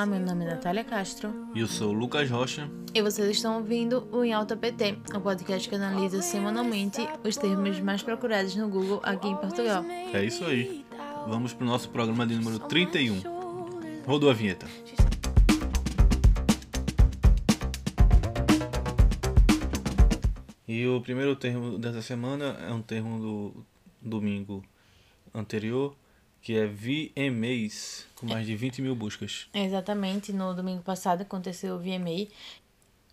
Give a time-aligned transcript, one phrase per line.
[0.00, 2.70] Olá, meu nome é Natália Castro E eu sou o Lucas Rocha.
[2.94, 7.78] e vocês estão ouvindo o Em Alta PT, o podcast que analisa semanalmente os termos
[7.80, 9.84] mais procurados no Google aqui em Portugal.
[9.84, 10.86] É isso aí.
[11.28, 13.20] Vamos pro nosso programa de número 31.
[14.06, 14.66] Rodou a vinheta.
[20.66, 23.66] E o primeiro termo dessa semana é um termo do
[24.00, 24.64] domingo
[25.34, 25.94] anterior,
[26.42, 29.46] que é VMAs, com mais de 20 mil buscas.
[29.52, 32.28] Exatamente, no domingo passado aconteceu o VMA,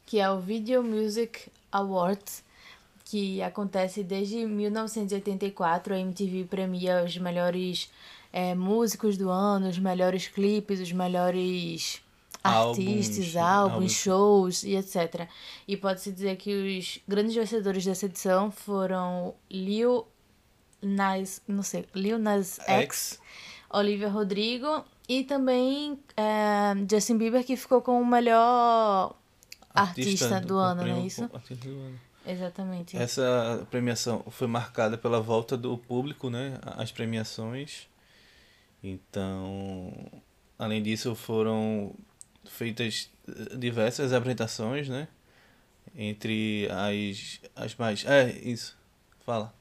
[0.05, 2.43] que é o Video Music Awards,
[3.05, 5.93] que acontece desde 1984.
[5.93, 7.89] A MTV premia os melhores
[8.31, 12.01] eh, músicos do ano, os melhores clipes, os melhores
[12.43, 13.91] artistas, Álbuns, álbuns, álbuns.
[13.91, 15.27] shows e etc.
[15.67, 20.05] E pode-se dizer que os grandes vencedores dessa edição foram Lil
[20.81, 23.19] Nas, não sei, Lil Nas X,
[23.69, 29.15] Olivia Rodrigo e também é, Justin Bieber, que ficou com o melhor
[29.73, 31.29] artista, do, ano, não é isso?
[31.33, 31.99] Artista do ano.
[32.25, 32.97] Exatamente.
[32.97, 37.87] Essa premiação foi marcada pela volta do público, né, às premiações.
[38.83, 39.93] Então,
[40.59, 41.95] além disso, foram
[42.45, 45.07] feitas eh, diversas apresentações, né,
[45.95, 48.77] entre as as mais é isso.
[49.25, 49.56] Fala.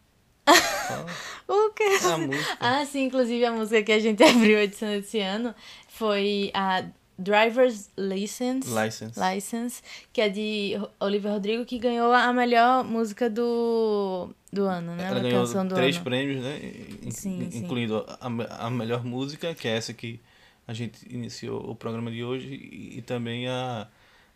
[0.86, 1.06] Fala.
[1.48, 1.84] O quê?
[2.04, 2.56] A música.
[2.58, 5.54] Ah, sim, inclusive a música que a gente abriu a edição desse ano
[5.88, 6.84] foi a
[7.18, 8.68] Driver's License.
[8.68, 9.18] License.
[9.18, 15.04] License, que é de Olivia Rodrigo, que ganhou a melhor música do, do ano, né?
[15.06, 16.04] Ela a ganhou canção do três ano.
[16.04, 16.58] prêmios, né?
[17.02, 17.58] in- Sim, in- sim.
[17.58, 20.20] Incluindo a, a melhor música, que é essa que
[20.66, 23.86] a gente iniciou o programa de hoje, e, e também a,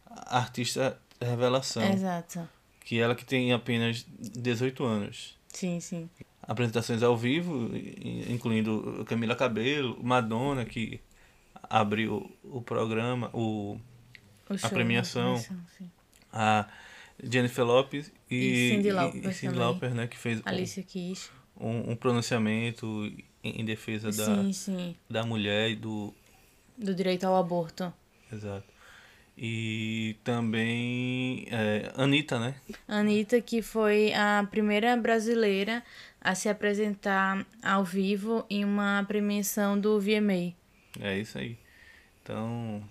[0.06, 2.48] a artista revelação, Exato.
[2.84, 5.36] que ela que tem apenas 18 anos.
[5.48, 6.08] Sim, sim.
[6.50, 7.70] Apresentações ao vivo,
[8.28, 11.00] incluindo Camila Cabello, Madonna, que
[11.62, 13.78] abriu o programa, o,
[14.48, 14.74] O show, né?
[14.74, 15.40] premiação.
[16.32, 16.66] A
[17.22, 19.58] Jennifer Lopez e, E e- Lauper e também.
[19.60, 21.30] Lauper, né, que fez Alicia Keys.
[21.56, 22.86] um, um pronunciamento
[23.44, 24.96] em, em defesa da, Sim, sim.
[25.08, 26.12] da mulher e do.
[26.76, 27.92] Do direito ao aborto.
[28.32, 28.66] Exato.
[29.42, 32.54] E também é, Anitta, né?
[32.86, 35.82] Anitta, que foi a primeira brasileira
[36.20, 40.52] a se apresentar ao vivo em uma premiação do VMA.
[41.00, 41.56] É isso aí.
[42.22, 42.82] Então,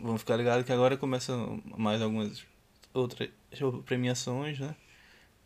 [0.00, 2.46] vamos ficar ligados que agora começam mais algumas
[2.94, 3.28] outras
[3.84, 4.76] premiações, né?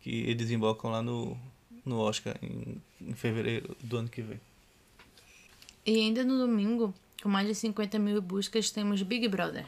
[0.01, 1.35] Que desembocam lá no,
[1.83, 4.39] no Oscar em, em fevereiro do ano que vem.
[5.83, 6.93] E ainda no domingo,
[7.23, 9.65] com mais de 50 mil buscas, temos Big Brother.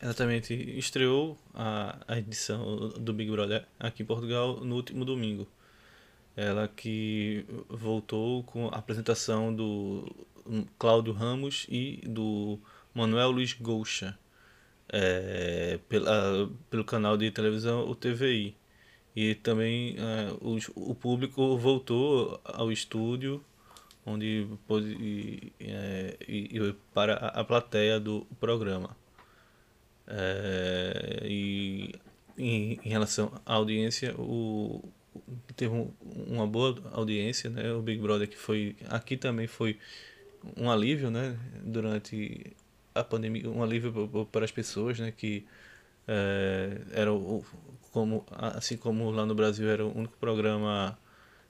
[0.00, 5.46] Exatamente, estreou a, a edição do Big Brother aqui em Portugal no último domingo.
[6.36, 10.06] Ela que voltou com a apresentação do
[10.78, 12.60] Cláudio Ramos e do
[12.94, 14.16] Manuel Luiz Goucha
[14.88, 18.56] é, pela, pelo canal de televisão o TVI.
[19.16, 23.44] E também é, os- o público voltou ao estúdio
[24.06, 26.16] onde pôde ir, é,
[26.94, 28.96] para a plateia do programa.
[30.08, 31.94] É, e
[32.36, 34.82] em, em relação à audiência, o,
[35.56, 35.92] teve um-
[36.26, 37.72] uma boa audiência, né?
[37.72, 39.78] O Big Brother que foi aqui também foi
[40.56, 41.36] um alívio, né?
[41.64, 42.52] Durante
[42.94, 45.12] a pandemia, um alívio pa- pa- para as pessoas, né?
[45.16, 45.44] Que
[46.06, 47.44] é, era o,
[47.92, 50.98] como assim como lá no Brasil era o único programa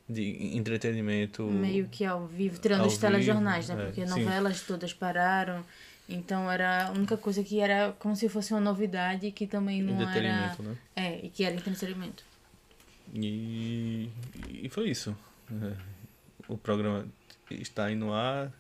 [0.09, 3.85] de entretenimento Meio que ao vivo, tirando ao os telejornais, vivo, né?
[3.85, 4.25] é, Porque sim.
[4.25, 5.65] novelas todas pararam.
[6.09, 10.01] Então era a única coisa que era como se fosse uma novidade que também não
[10.09, 10.57] era.
[10.63, 10.77] né?
[10.97, 12.25] É, e que era entretenimento.
[13.15, 14.11] E,
[14.49, 15.17] e foi isso.
[15.51, 15.73] É,
[16.49, 17.07] O programa
[17.51, 18.51] está aí no ar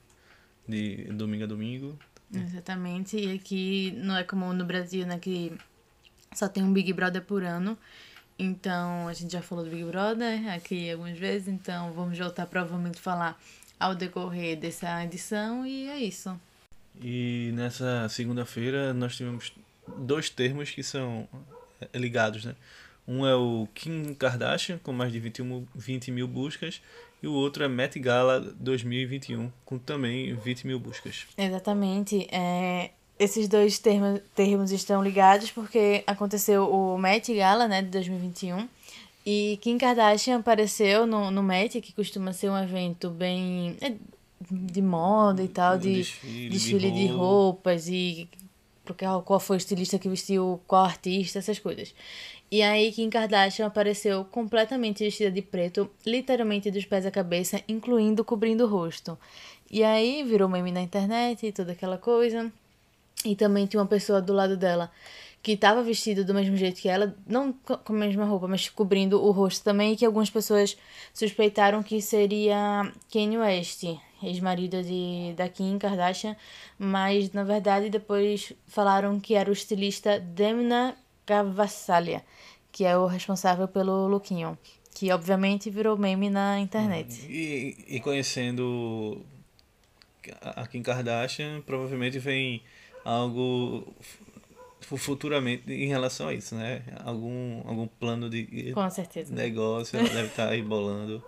[0.66, 1.98] de domingo a domingo.
[2.32, 3.16] Exatamente.
[3.16, 5.18] E aqui não é como no Brasil, né?
[5.18, 5.52] Que
[6.34, 7.78] só tem um Big Brother por ano.
[8.38, 11.48] Então, a gente já falou do Big Brother aqui algumas vezes.
[11.48, 13.40] Então, vamos voltar provavelmente falar
[13.80, 15.66] ao decorrer dessa edição.
[15.66, 16.38] E é isso.
[17.00, 19.52] E nessa segunda-feira nós tivemos
[19.96, 21.28] dois termos que são
[21.80, 22.54] é, ligados, né?
[23.06, 26.82] Um é o Kim Kardashian, com mais de 21, 20 mil buscas,
[27.22, 31.26] e o outro é Met Gala 2021, com também 20 mil buscas.
[31.36, 32.28] Exatamente.
[32.30, 38.68] É, esses dois termos, termos estão ligados porque aconteceu o Met Gala, né, de 2021.
[39.24, 43.94] E Kim Kardashian apareceu no, no Met, que costuma ser um evento bem é,
[44.40, 48.28] de moda e tal, de desfile, desfile de, de roupas e
[48.84, 51.94] porque qual foi o estilista que vestiu qual artista, essas coisas.
[52.50, 58.24] E aí Kim Kardashian apareceu completamente vestida de preto, literalmente dos pés à cabeça, incluindo
[58.24, 59.18] cobrindo o rosto.
[59.70, 62.50] E aí virou meme na internet e toda aquela coisa.
[63.22, 64.90] E também tinha uma pessoa do lado dela
[65.42, 69.22] que estava vestido do mesmo jeito que ela, não com a mesma roupa, mas cobrindo
[69.22, 70.76] o rosto também, e que algumas pessoas
[71.14, 73.84] suspeitaram que seria Kanye West,
[74.22, 76.36] ex-marido de da Kim Kardashian,
[76.78, 80.96] mas na verdade depois falaram que era o estilista Demna
[81.26, 82.24] Gavasalia,
[82.72, 84.58] que é o responsável pelo lookinho,
[84.94, 87.24] que obviamente virou meme na internet.
[87.28, 89.22] E, e conhecendo
[90.42, 92.60] a Kim Kardashian, provavelmente vem
[93.04, 93.86] algo
[94.80, 96.82] futuramente em relação a isso, né?
[97.04, 99.34] Algum, algum plano de Com certeza.
[99.34, 101.22] negócio ela deve estar aí bolando.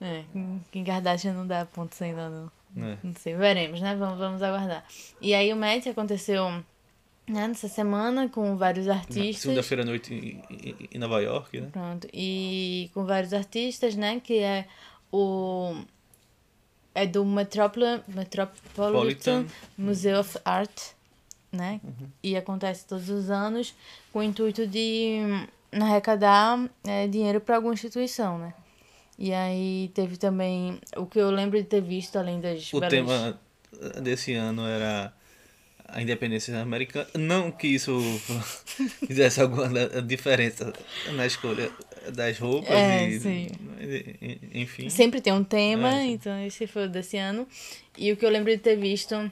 [0.00, 0.24] É,
[0.70, 2.50] Kim Kardashian não dá pontos ainda não.
[2.74, 2.98] né?
[3.02, 3.94] Não sei, veremos, né?
[3.96, 4.84] Vamos, vamos aguardar.
[5.20, 9.42] E aí o Met aconteceu né, nessa semana com vários artistas.
[9.42, 11.68] Segunda-feira à noite em, em- em Nova York, né?
[11.72, 12.06] Pronto.
[12.12, 14.20] E com vários artistas, né?
[14.22, 14.66] Que é
[15.12, 15.74] o.
[16.94, 19.46] É do Metropolitan, Metropolitan Politan.
[19.76, 20.70] Museum of Art,
[21.54, 21.80] né?
[22.22, 23.74] E acontece todos os anos
[24.12, 25.20] com o intuito de
[25.72, 28.54] hum, arrecadar é, dinheiro para alguma instituição, né?
[29.18, 32.90] E aí teve também o que eu lembro de ter visto, além das O belas-
[32.90, 33.40] tema
[34.02, 35.12] desse ano era
[35.86, 37.06] a independência americana.
[37.16, 37.96] Não que isso
[39.06, 39.68] fizesse alguma
[40.02, 40.72] diferença
[41.12, 41.70] na escolha
[42.12, 43.46] das roupas É, e, sim.
[44.52, 44.88] enfim.
[44.88, 47.46] Sempre tem um tema, É, então esse foi o desse ano.
[47.96, 49.30] E o que eu lembro de ter visto,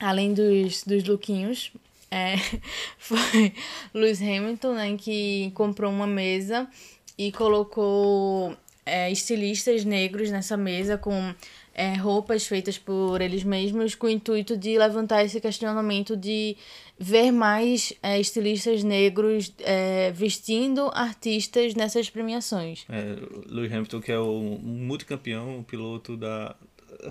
[0.00, 1.72] além dos, dos lookinhos,
[2.10, 2.36] é,
[2.98, 3.52] foi
[3.94, 6.68] Lewis Hamilton, né, que comprou uma mesa
[7.16, 11.34] e colocou é, estilistas negros nessa mesa com
[11.74, 16.56] é, roupas feitas por eles mesmos com o intuito de levantar esse questionamento de
[16.98, 22.84] ver mais é, estilistas negros é, vestindo artistas nessas premiações.
[22.88, 23.16] É,
[23.46, 26.56] Lewis Hamilton, que é o multicampeão, o piloto da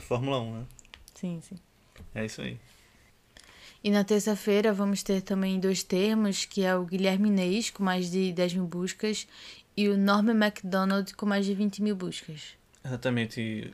[0.02, 0.66] Fórmula 1, né?
[1.16, 1.56] Sim, sim.
[2.14, 2.58] É isso aí.
[3.82, 8.12] E na terça-feira vamos ter também dois termos, que é o Guilherme Inês, com mais
[8.12, 9.26] de 10 mil buscas,
[9.76, 12.58] e o Norman MacDonald, com mais de 20 mil buscas.
[12.84, 13.74] Exatamente.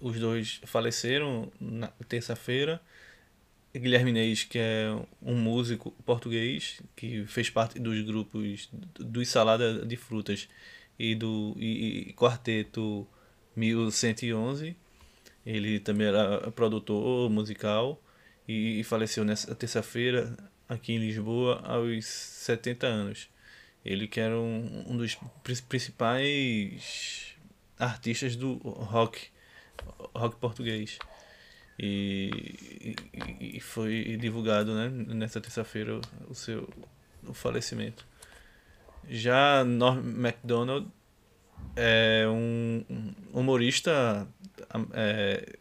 [0.00, 2.80] Os dois faleceram na terça-feira.
[3.74, 4.88] Guilherme Inês, que é
[5.20, 10.48] um músico português que fez parte dos grupos do Salada de Frutas
[10.98, 13.06] e do e, e Quarteto
[13.56, 14.76] 1111.
[15.44, 18.00] Ele também era produtor musical
[18.48, 20.36] e, faleceu nessa terça-feira
[20.68, 23.28] aqui em Lisboa aos 70 anos.
[23.84, 27.34] Ele que era um, um dos pri- principais
[27.78, 29.28] artistas do rock,
[30.14, 30.98] rock português.
[31.78, 32.54] E,
[33.40, 36.68] e, e foi divulgado né, nessa terça-feira o- seu
[37.26, 38.06] o falecimento.
[39.08, 40.86] Já Norm MacDonald
[41.76, 42.84] é um
[43.32, 44.26] humorista
[44.94, 45.58] é,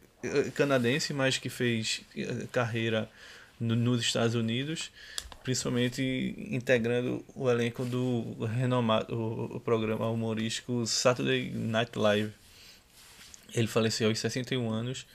[0.55, 3.09] canadense, mas que fez eh, carreira
[3.59, 4.91] no- nos Estados Unidos,
[5.43, 12.31] principalmente integrando o elenco do renomado o, o programa humorístico Saturday Night Live.
[13.53, 15.07] Ele faleceu aos 61 anos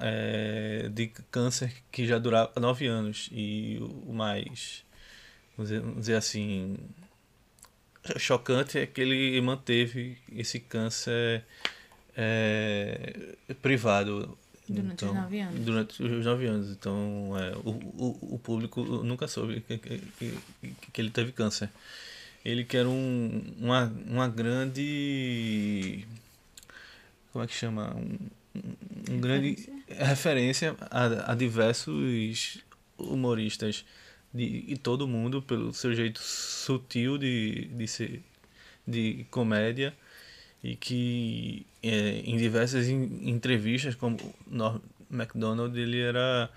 [0.00, 3.28] é, de câncer que já durava 9 anos.
[3.32, 4.84] E o mais,
[5.56, 6.76] vamos dizer, vamos dizer assim,
[8.18, 11.44] chocante é que ele manteve esse câncer
[12.16, 14.36] é, privado.
[14.68, 15.60] Durante os nove anos.
[15.60, 16.70] Durante os nove anos.
[16.70, 21.68] Então, é, o, o, o público nunca soube que, que, que, que ele teve câncer.
[22.44, 26.06] Ele que era um, uma, uma grande.
[27.32, 27.94] Como é que chama?
[27.94, 28.18] Um,
[29.10, 32.58] um grande referência a, a diversos
[32.98, 33.84] humoristas
[34.32, 38.22] de, de todo mundo pelo seu jeito sutil de, de ser
[38.86, 39.94] de comédia
[40.62, 44.16] e que é, em diversas en- entrevistas como
[44.46, 46.48] Norm MacDonald ele era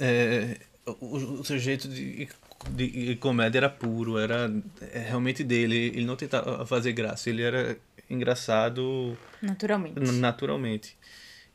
[0.00, 2.28] é, o, o seu jeito de,
[2.70, 4.50] de comédia era puro era
[4.92, 5.76] é, realmente dele.
[5.94, 7.76] Ele não tentava fazer graça ele era
[8.10, 10.00] engraçado Naturalmente.
[10.12, 10.96] naturalmente.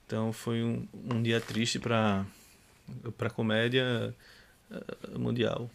[0.05, 2.25] Então foi um, um dia triste para
[3.17, 4.15] para comédia
[4.71, 5.69] eh, mundial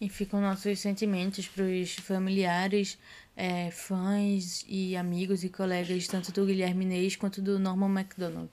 [0.00, 2.98] E ficam nossos sentimentos para os familiares,
[3.36, 8.50] é, fãs e amigos e colegas, tanto do Guilherme Inês quanto do Norman MacDonald.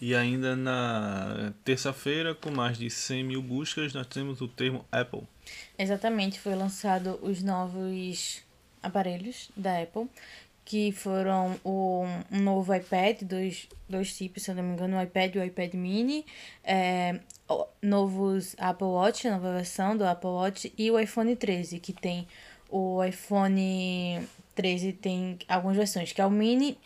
[0.00, 5.22] E ainda na terça-feira, com mais de 100 mil buscas, nós temos o termo Apple.
[5.78, 8.42] Exatamente, foi lançado os novos
[8.82, 10.08] aparelhos da Apple,
[10.64, 15.02] que foram o um novo iPad, dois, dois tipos, se eu não me engano, o
[15.02, 16.24] iPad e o iPad mini,
[16.62, 17.20] é,
[17.82, 22.28] novos Apple Watch, nova versão do Apple Watch, e o iPhone 13, que tem
[22.68, 26.78] o iPhone 13 tem algumas versões, que é o mini,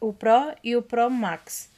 [0.00, 1.70] o Pro e o Pro Max.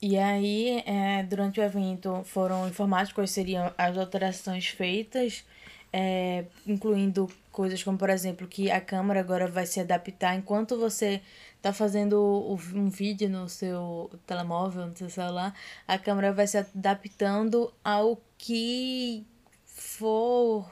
[0.00, 5.44] E aí, é, durante o evento, foram informados quais seriam as alterações feitas,
[5.92, 11.22] é, incluindo coisas como, por exemplo, que a câmera agora vai se adaptar enquanto você
[11.56, 15.54] está fazendo um vídeo no seu telemóvel, no seu celular,
[15.88, 19.26] a câmera vai se adaptando ao que
[19.64, 20.70] for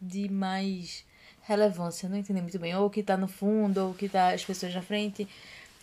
[0.00, 1.04] de mais
[1.42, 4.74] relevância, não entendi muito bem, ou que está no fundo, ou que está as pessoas
[4.74, 5.28] na frente,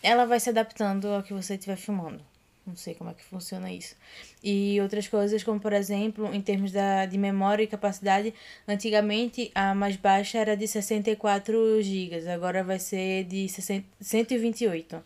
[0.02, 2.31] ela vai se adaptando ao que você estiver filmando.
[2.66, 3.96] Não sei como é que funciona isso.
[4.42, 8.32] E outras coisas, como por exemplo, em termos da, de memória e capacidade,
[8.68, 15.02] antigamente a mais baixa era de 64 GB, agora vai ser de 60, 128.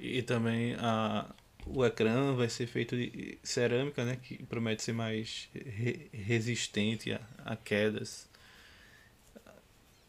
[0.00, 1.26] E também a,
[1.66, 7.20] o ecrã vai ser feito de cerâmica, né, que promete ser mais re, resistente a,
[7.44, 8.27] a quedas.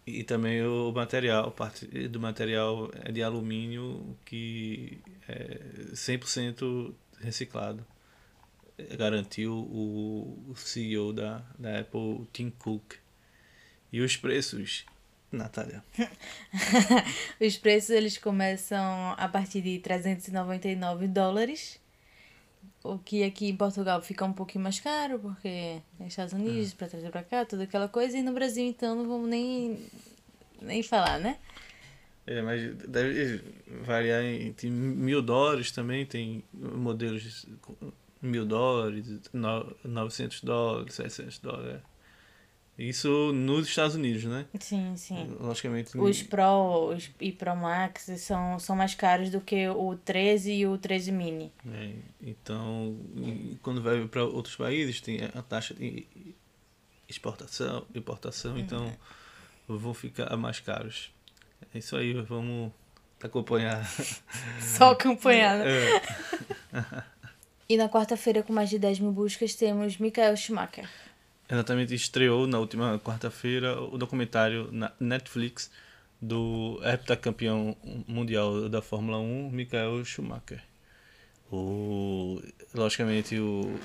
[0.09, 4.97] E também o material, parte do material é de alumínio que
[5.27, 5.59] é
[5.93, 7.85] 100% reciclado.
[8.97, 12.95] Garantiu o CEO da, da Apple, Tim Cook.
[13.91, 14.85] E os preços,
[15.31, 15.83] Natália?
[17.39, 21.79] os preços eles começam a partir de 399 dólares.
[22.83, 26.75] O que aqui em Portugal fica um pouquinho mais caro, porque é Estados Unidos, é.
[26.75, 28.17] para trazer para cá, toda aquela coisa.
[28.17, 29.77] E no Brasil, então, não vamos nem,
[30.61, 31.37] nem falar, né?
[32.25, 33.41] É, mas deve
[33.83, 37.57] variar entre mil dólares também, tem modelos de
[38.21, 41.81] mil dólares, no, 900 dólares, 700 dólares.
[42.79, 44.45] Isso nos Estados Unidos, né?
[44.57, 45.35] Sim, sim.
[45.37, 45.97] Logicamente.
[45.97, 50.65] Os Pro os, e Pro Max são, são mais caros do que o 13 e
[50.65, 51.51] o 13 Mini.
[51.67, 52.97] É, então,
[53.61, 56.07] quando vai para outros países, tem a taxa de
[57.09, 58.59] exportação, importação, uhum.
[58.59, 58.97] então
[59.67, 61.11] vão ficar mais caros.
[61.75, 62.71] É isso aí, vamos
[63.21, 63.85] acompanhar.
[64.61, 65.65] Só acompanhar, né?
[65.67, 67.03] É.
[67.67, 70.89] e na quarta-feira, com mais de 10 mil buscas, temos Michael Schumacher.
[71.51, 75.71] Exatamente, estreou na última quarta-feira o documentário na Netflix
[76.21, 77.75] do heptacampeão
[78.07, 80.63] mundial da Fórmula 1, Michael Schumacher.
[81.51, 82.39] O,
[82.71, 83.79] logicamente, o,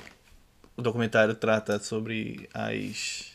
[0.76, 3.32] o documentário trata sobre as,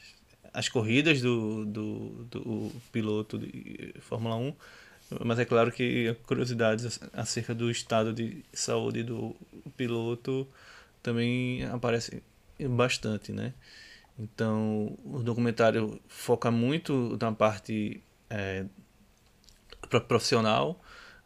[0.54, 4.54] as corridas do, do, do piloto de Fórmula 1,
[5.26, 9.36] mas é claro que curiosidades acerca do estado de saúde do
[9.76, 10.48] piloto
[11.02, 12.22] também aparecem
[12.60, 13.54] bastante, né?
[14.20, 18.66] Então, o documentário foca muito na parte é,
[20.08, 20.80] profissional,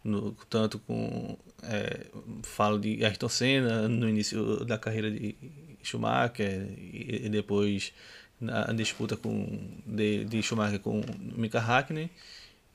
[0.04, 1.38] no, tanto com.
[1.64, 2.08] É,
[2.44, 5.36] falo de Ayrton Senna no início da carreira de
[5.82, 7.94] Schumacher e, e depois
[8.40, 12.10] na disputa com, de, de Schumacher com Mika Hakkinen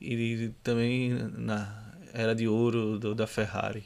[0.01, 3.83] e também na era de ouro do, da Ferrari,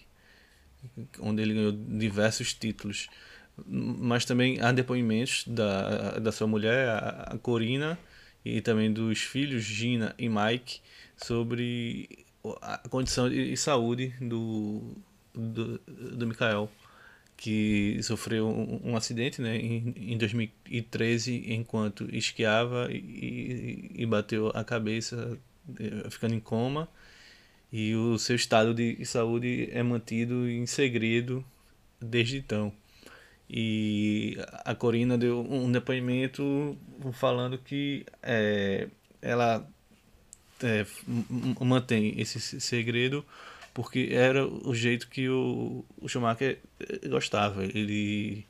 [1.20, 3.10] onde ele ganhou diversos títulos
[3.68, 7.98] mas também há depoimentos da, da sua mulher, a Corina,
[8.44, 10.82] e também dos filhos Gina e Mike
[11.16, 12.26] sobre
[12.62, 14.96] a condição de saúde do,
[15.34, 16.70] do, do Mikael,
[17.38, 24.64] que sofreu um, um acidente né, em, em 2013 enquanto esquiava e, e bateu a
[24.64, 25.38] cabeça,
[25.80, 26.88] eh, ficando em coma.
[27.72, 31.44] E o seu estado de saúde é mantido em segredo
[32.00, 32.72] desde então.
[33.50, 36.78] E a Corina deu um depoimento
[37.12, 38.88] falando que é,
[39.22, 39.68] ela
[40.62, 40.86] é,
[41.60, 43.24] mantém esse segredo
[43.74, 46.60] porque era o jeito que o, o Schumacher
[47.10, 47.64] gostava.
[47.64, 48.46] Ele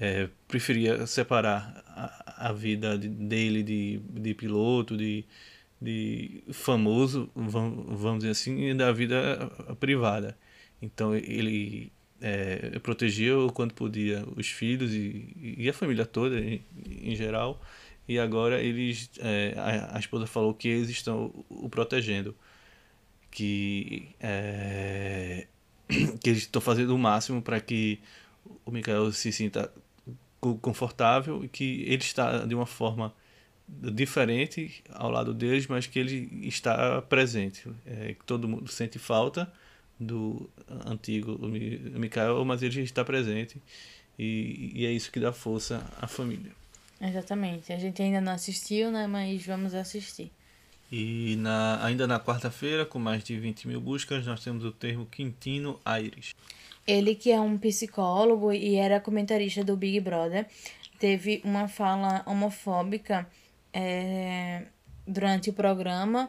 [0.00, 5.24] é, preferia separar a, a vida dele de, de piloto, de,
[5.80, 10.36] de famoso, vamos dizer assim, da vida privada.
[10.80, 11.92] Então ele
[12.22, 17.60] é, protegia o quanto podia os filhos e, e a família toda em, em geral.
[18.06, 22.34] E agora eles é, a, a, esposa falou que eles estão o protegendo
[23.30, 25.46] que é,
[26.20, 27.98] que eles estão fazendo o máximo para que
[28.64, 29.72] o Mikael se sinta
[30.60, 33.14] confortável e que ele está de uma forma
[33.68, 39.50] diferente ao lado deles, mas que ele está presente, é, que todo mundo sente falta
[40.02, 40.48] do
[40.86, 43.60] antigo Mikael, mas ele está presente
[44.18, 46.52] e, e é isso que dá força à família.
[47.00, 47.72] Exatamente.
[47.72, 49.06] A gente ainda não assistiu, né?
[49.06, 50.30] Mas vamos assistir.
[50.90, 55.06] E na, ainda na quarta-feira, com mais de 20 mil buscas, nós temos o termo
[55.06, 56.34] Quintino Aires.
[56.86, 60.46] Ele que é um psicólogo e era comentarista do Big Brother,
[60.98, 63.26] teve uma fala homofóbica
[63.72, 64.66] é,
[65.06, 66.28] durante o programa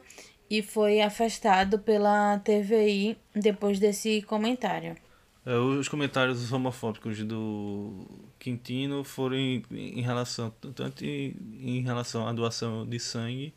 [0.53, 4.95] e foi afastado pela TVI depois desse comentário.
[5.43, 8.05] É, os comentários homofóbicos do
[8.37, 13.51] Quintino foram em, em relação tanto em, em, relação à doação de sangue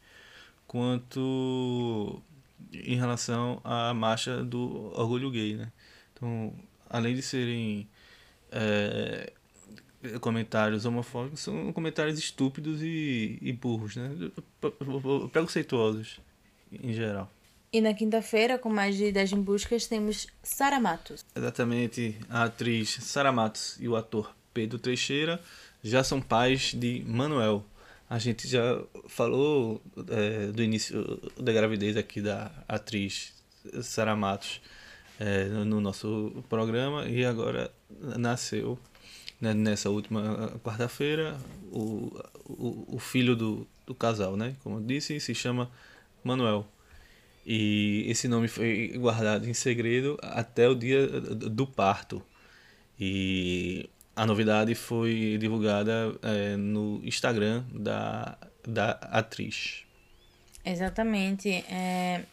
[0.66, 2.22] quanto
[2.72, 5.70] em relação à marcha do orgulho gay, né?
[6.14, 6.54] Então,
[6.88, 7.86] além de serem
[8.50, 9.34] é,
[10.22, 14.10] comentários homofóbicos, são comentários estúpidos e, e burros, né?
[15.30, 16.24] Preconceituosos
[16.72, 17.30] em geral.
[17.72, 21.24] E na quinta-feira, com mais de 10 buscas, temos Sara Matos.
[21.34, 25.40] Exatamente, a atriz Sara Matos e o ator Pedro Teixeira
[25.82, 27.64] já são pais de Manuel.
[28.08, 33.34] A gente já falou é, do início da gravidez aqui da atriz
[33.82, 34.60] Sara Matos
[35.18, 37.70] é, no nosso programa e agora
[38.16, 38.78] nasceu
[39.40, 41.36] né, nessa última quarta-feira
[41.72, 44.56] o, o, o filho do, do casal, né?
[44.62, 45.70] Como eu disse, se chama
[46.26, 46.66] Manuel.
[47.46, 52.20] E esse nome foi guardado em segredo até o dia do parto.
[52.98, 59.84] E a novidade foi divulgada é, no Instagram da, da atriz.
[60.64, 61.50] Exatamente.
[61.70, 62.24] É,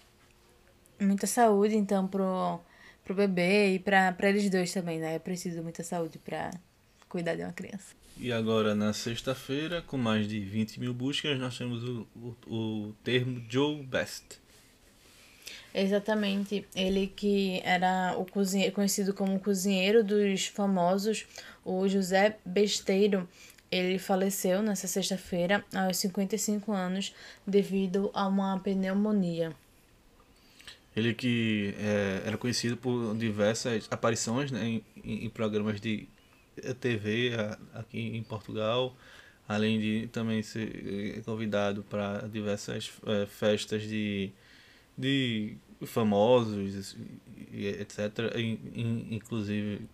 [1.00, 2.59] muita saúde, então, pro,
[3.03, 5.15] pro bebê e para eles dois também, né?
[5.15, 6.50] É preciso muita saúde para
[7.07, 7.93] cuidar de uma criança.
[8.17, 12.96] E agora, na sexta-feira, com mais de 20 mil buscas, nós temos o, o, o
[13.03, 14.43] termo Joe Best
[15.74, 16.65] Exatamente.
[16.75, 21.25] Ele que era o cozinheiro, conhecido como cozinheiro dos famosos,
[21.65, 23.27] o José Besteiro.
[23.72, 27.13] Ele faleceu nessa sexta-feira, aos 55 anos,
[27.45, 29.52] devido a uma pneumonia.
[30.95, 34.84] Ele que é, era conhecido por diversas aparições né, em,
[35.26, 36.08] em programas de
[36.79, 37.31] TV
[37.73, 38.95] aqui em Portugal,
[39.47, 44.31] além de também ser convidado para diversas é, festas de
[44.97, 46.95] de famosos
[47.51, 48.31] etc.
[49.09, 49.87] Inclusive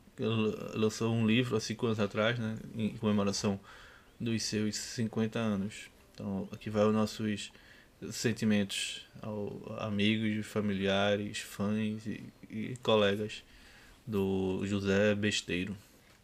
[0.75, 3.59] lançou um livro há cinco anos atrás, né, em comemoração
[4.19, 5.89] dos seus 50 anos.
[6.13, 7.51] Então aqui vai os nossos
[8.11, 13.43] sentimentos ao amigos, familiares, fãs e, e colegas
[14.05, 15.75] do José Besteiro.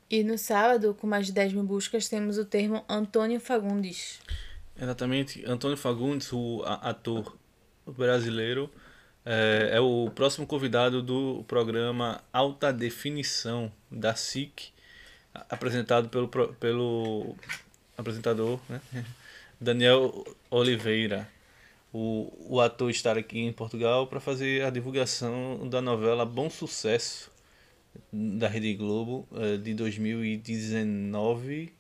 [0.10, 4.20] E no sábado, com mais de 10 mil buscas, temos o termo Antônio Fagundes.
[4.80, 7.36] Exatamente, Antônio Fagundes, o ator
[7.88, 8.70] brasileiro,
[9.26, 14.72] é, é, o próximo convidado do programa Alta Definição da SIC,
[15.50, 17.36] apresentado pelo, pelo
[17.98, 18.80] apresentador né?
[19.60, 21.28] Daniel Oliveira.
[21.92, 27.32] O, o ator estar aqui em Portugal para fazer a divulgação da novela Bom Sucesso
[28.12, 31.74] da Rede Globo é, de 2019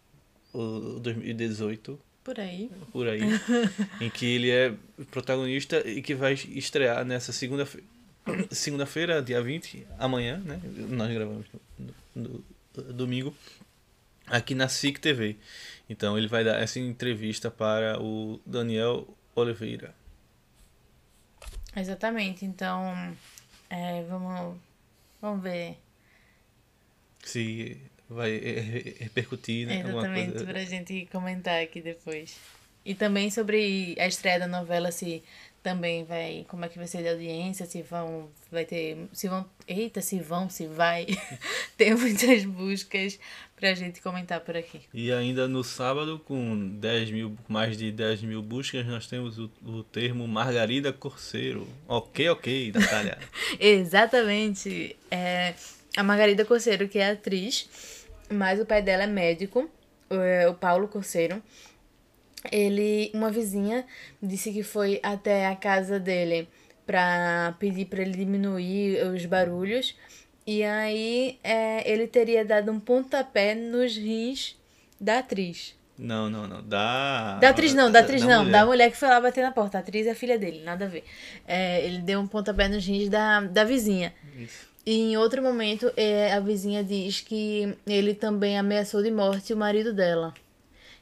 [0.54, 2.71] ou 2018 por aí.
[2.91, 3.21] Por aí.
[4.01, 4.73] em que ele é
[5.12, 7.86] protagonista e que vai estrear nessa segunda-feira.
[8.49, 10.60] Segunda-feira, dia 20, amanhã, né?
[10.89, 11.45] Nós gravamos
[11.78, 12.43] no, no,
[12.75, 13.38] no, domingo,
[14.25, 15.38] aqui na SIC TV.
[15.88, 19.93] Então ele vai dar essa entrevista para o Daniel Oliveira.
[21.75, 22.43] Exatamente.
[22.43, 23.15] Então,
[23.69, 24.58] é, vamos,
[25.21, 25.78] vamos ver.
[27.25, 27.77] Se
[28.09, 28.38] vai
[28.99, 29.81] repercutir, né?
[29.81, 30.45] Exatamente, coisa...
[30.45, 32.38] pra gente comentar aqui depois.
[32.85, 35.23] E também sobre a estreia da novela, se
[35.65, 39.43] também vai, como é que vai ser de audiência, se vão, vai ter, se vão,
[39.67, 41.07] eita, se vão, se vai
[41.75, 43.19] ter muitas buscas
[43.55, 44.81] pra gente comentar por aqui.
[44.93, 49.49] E ainda no sábado, com 10 mil, mais de 10 mil buscas, nós temos o,
[49.65, 51.67] o termo Margarida Corseiro.
[51.88, 53.17] Ok, ok, Natália.
[53.59, 54.95] Exatamente.
[55.09, 55.55] É,
[55.95, 57.69] a Margarida Corseiro, que é atriz,
[58.29, 59.69] mas o pai dela é médico,
[60.49, 61.41] o Paulo Corseiro.
[62.51, 63.86] Ele, uma vizinha
[64.21, 66.47] disse que foi até a casa dele
[66.86, 69.95] para pedir para ele diminuir os barulhos.
[70.45, 74.55] E aí é, ele teria dado um pontapé nos rins
[75.01, 75.75] da atriz.
[75.97, 76.62] Não, não, não.
[76.62, 77.39] Da.
[77.39, 78.43] Da atriz não, da atriz da não.
[78.43, 78.51] Mulher.
[78.51, 79.77] Da mulher que foi lá bater na porta.
[79.77, 81.03] A atriz é a filha dele, nada a ver.
[81.47, 84.13] É, ele deu um pontapé nos rins da, da vizinha.
[84.38, 84.74] Isso.
[84.86, 89.58] E em outro momento, é, a vizinha diz que ele também ameaçou de morte o
[89.58, 90.34] marido dela.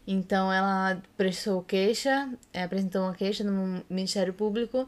[0.08, 4.88] Então ela prestou queixa, é, apresentou uma queixa no Ministério Público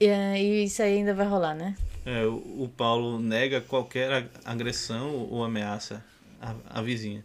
[0.00, 1.74] e, e isso aí ainda vai rolar, né?
[2.04, 6.04] É, o, Paulo nega qualquer agressão ou ameaça
[6.40, 7.24] à, à vizinha.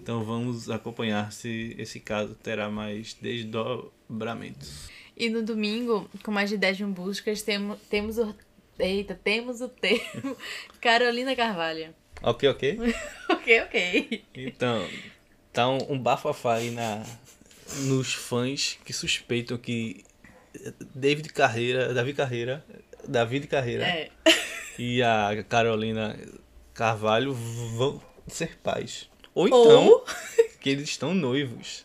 [0.00, 4.88] Então vamos acompanhar se esse caso terá mais desdobramentos.
[5.16, 8.34] E no domingo, com mais de 10 mil buscas, temos, temos o.
[8.78, 10.36] Eita, temos o termo
[10.80, 11.94] Carolina Carvalho.
[12.22, 12.78] Ok, ok?
[13.30, 14.24] ok, ok.
[14.34, 14.86] Então,
[15.52, 17.02] tá um, um bafafá aí na,
[17.82, 20.04] nos fãs que suspeitam que
[20.94, 22.64] David Carreira, Davi Carreira,
[23.06, 24.10] David Carreira É.
[24.78, 26.18] e a Carolina
[26.74, 29.08] Carvalho vão ser pais.
[29.34, 30.04] Ou então Ou-
[30.60, 31.84] que eles estão noivos.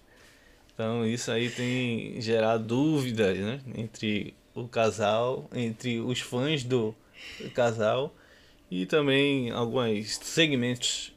[0.73, 3.59] Então isso aí tem gerado dúvidas, né?
[3.75, 6.95] Entre o casal, entre os fãs do
[7.53, 8.13] casal
[8.69, 11.13] e também alguns segmentos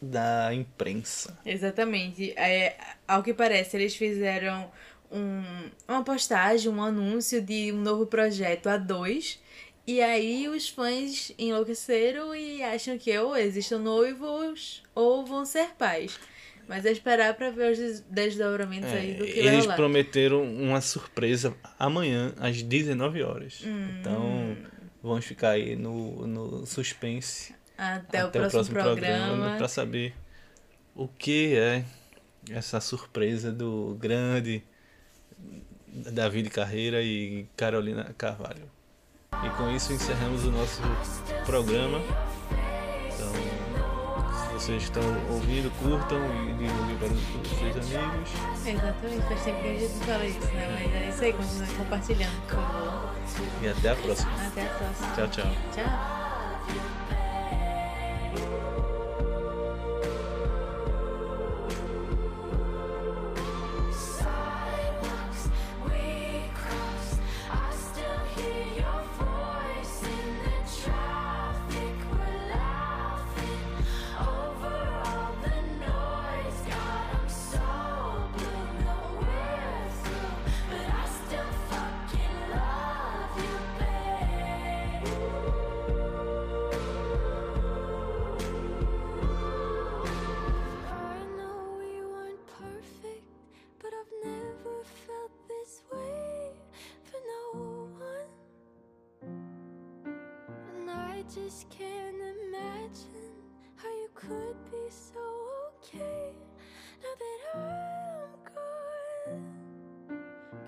[0.00, 1.38] da imprensa.
[1.44, 2.32] Exatamente.
[2.36, 4.70] É, ao que parece, eles fizeram
[5.10, 9.40] um, uma postagem, um anúncio de um novo projeto a dois.
[9.86, 16.18] E aí os fãs enlouqueceram e acham que ou existem noivos ou vão ser pais.
[16.68, 21.54] Mas é esperar pra ver os des- desdobramentos aí do que eles prometeram uma surpresa
[21.78, 23.62] amanhã às 19 horas.
[23.64, 23.88] Hum.
[24.00, 24.56] Então
[25.02, 29.56] vamos ficar aí no, no suspense Até, o próximo, programa.
[29.56, 30.14] para saber
[30.94, 31.84] o que é
[32.50, 34.62] essa surpresa do grande
[35.86, 38.70] David Carreira e Carolina Carvalho.
[39.44, 40.82] E com isso encerramos o nosso
[41.46, 42.00] programa.
[44.68, 48.30] Vocês estão ouvindo, curtam e divulguem para os seus amigos.
[48.66, 50.78] Exatamente, faz tempo que a gente fala isso, né?
[50.84, 53.14] Mas é isso aí, continue compartilhando, por favor.
[53.62, 54.30] E até a próxima.
[54.46, 55.14] Até a próxima.
[55.14, 55.52] Tchau, tchau.
[55.72, 57.07] Tchau.
[93.88, 96.50] But I've never felt this way
[97.04, 99.32] for no one.
[100.76, 103.32] And I just can't imagine
[103.76, 105.20] how you could be so
[105.78, 106.34] okay
[107.02, 110.20] now that I'm gone.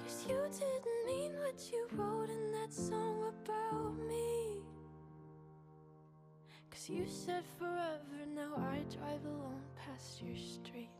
[0.03, 4.63] Cause you didn't mean what you wrote in that song about me.
[6.71, 11.00] Cause you said forever, now I drive alone past your street.